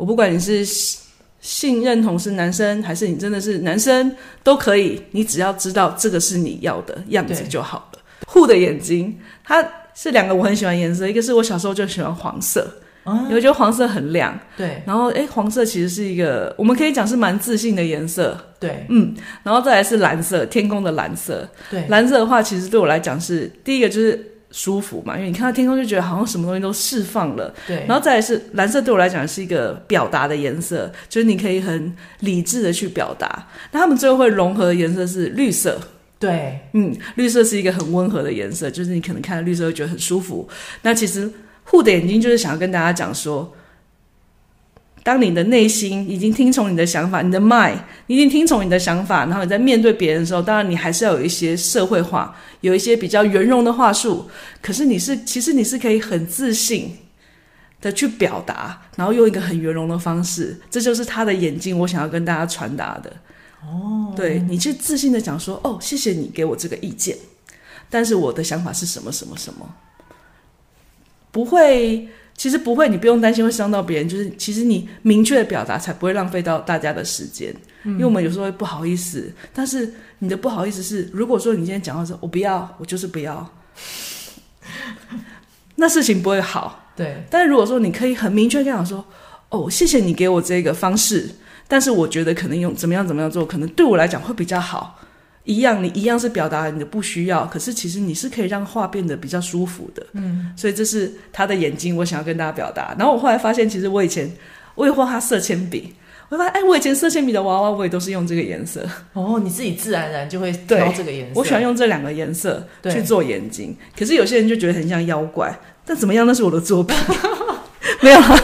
[0.00, 0.66] 我不管你是
[1.42, 4.10] 性认同是男生还是你真的是男生
[4.42, 7.98] 都可以，你只要知道这个是你要的样子就好了。
[8.32, 9.62] Who 的眼睛，它
[9.94, 12.66] 是两个我很喜欢颜色，一个是我小时候就喜欢黄色，
[13.04, 14.40] 因为我觉得黄色很亮。
[14.56, 18.38] 对，然后诶，黄色其实是一个我们可以讲是蛮自信的颜色。
[18.58, 21.46] 对，嗯，然后再来是蓝色，天空的蓝色。
[21.70, 24.28] 对，蓝色的话其实对我来讲是第一个就是。
[24.50, 27.54] 舒服嘛，因为你看到天空就觉得好像什么东西都释放了。
[27.66, 33.48] 对，然后再来是蓝色，对我来讲是一个表达的颜色，就是你可以很理智的去表达。
[33.72, 35.80] 那他们最后会融合的颜色是绿色。
[36.18, 40.48] 对，嗯，绿色是一个很温和的颜色，就是你可能看到绿色会觉得很舒服。
[40.82, 41.30] 那其实
[41.70, 43.54] Who 的眼睛就是想要跟大家讲说。
[45.02, 54.28] 当你的内心已经听从你的想法，你的 mind 已经听从你的想法，然后你在面对别人的时候，当然你还是要有一些社会化，有一些比较圆融的话术。
[54.60, 56.98] 可是你是，其实你是可以很自信
[57.80, 60.60] 的去表达，然后用一个很圆融的方式。
[60.70, 63.10] 这就是他的眼睛，我想要跟大家传达的。
[63.62, 67.16] 哦，对，你去自信的讲说，哦，谢谢你给我这个意见，
[67.88, 69.74] 但是我的想法是什么什么什么，
[71.30, 72.06] 不会。
[72.40, 74.08] 其实不会，你不用担心会伤到别人。
[74.08, 77.54] 就是其实你明确的表达，才不会浪费到大家的时间。
[77.82, 77.92] 嗯。
[77.92, 83.46] 因为我们有时候会不好意思，但是你的不好意思是，如果说你今天讲话说“我不要”，我就是不要，
[85.76, 86.90] 那事情不会好。
[86.96, 87.22] 对。
[87.28, 89.04] 但是如果说你可以很明确跟他讲说
[89.50, 91.28] ：“哦，谢谢你给我这个方式，
[91.68, 94.98] 但是我觉得可能用怎么样怎么样做，可能对我来讲会比较好。”
[95.44, 100.06] 一样，你一样是表达你的不需要，可是其实你是可以让话变得比较舒服的。
[100.12, 102.94] 嗯，所以这是他的眼睛，我想要跟大家表达。
[102.98, 104.30] 然后我后来发现，其实我以前
[104.74, 105.94] 我也画他色铅笔，
[106.28, 108.86] 我发现哎，我以前色铅笔的娃娃我也都是用这个颜色。
[109.14, 111.40] 哦，你自己自然而然就会挑这个颜色。
[111.40, 115.58] 我喜欢用这两个颜色去做眼睛， 可是有些人就觉得很像妖怪。
[115.84, 116.94] 但怎么样，那是我的作品，
[118.02, 118.36] 没有啊。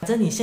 [0.00, 0.38] 反正你现